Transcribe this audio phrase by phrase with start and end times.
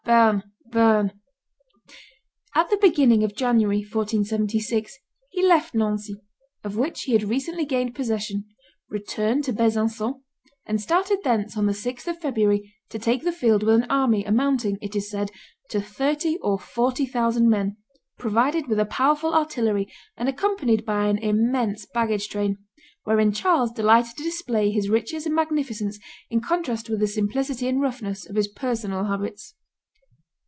[0.03, 0.43] Berne!
[0.65, 1.13] Berne!"
[2.55, 4.97] At the be ginning of January, 1476,
[5.29, 6.15] he left Nancy,
[6.65, 8.45] of which he had recently gained possession,
[8.89, 10.21] returned to Besancon,
[10.65, 14.25] and started thence on the 6th of February to take the field with an army
[14.25, 15.31] amounting, it is said,
[15.69, 17.77] to thirty or forty thousand men,
[18.17, 19.87] provided with a powerful artillery
[20.17, 22.57] and accompanied by an immense baggage train,
[23.03, 25.97] wherein Charles delighted to display his riches and magnificence
[26.29, 29.55] in contrast with the simplicity and roughness of his personal habits.